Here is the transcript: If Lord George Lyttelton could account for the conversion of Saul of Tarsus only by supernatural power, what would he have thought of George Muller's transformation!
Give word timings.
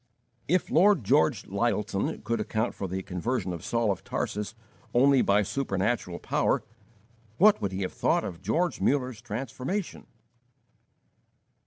If 0.47 0.71
Lord 0.71 1.03
George 1.03 1.45
Lyttelton 1.45 2.23
could 2.23 2.39
account 2.39 2.73
for 2.73 2.87
the 2.87 3.03
conversion 3.03 3.53
of 3.53 3.63
Saul 3.63 3.91
of 3.91 4.03
Tarsus 4.03 4.55
only 4.95 5.21
by 5.21 5.43
supernatural 5.43 6.17
power, 6.17 6.63
what 7.37 7.61
would 7.61 7.71
he 7.71 7.83
have 7.83 7.93
thought 7.93 8.23
of 8.23 8.41
George 8.41 8.81
Muller's 8.81 9.21
transformation! 9.21 10.07